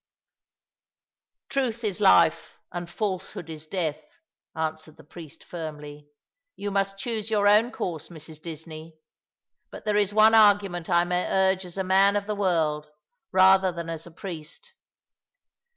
[1.49, 4.01] "Truth is life, and falsehood is death,"
[4.55, 6.07] answered the priest, firmly.
[6.55, 8.41] "You must choose your own course, Mrs.
[8.41, 8.95] Disney;
[9.69, 12.89] but there is one argument I may urge as a man of the world
[13.31, 14.73] rather than as a priest.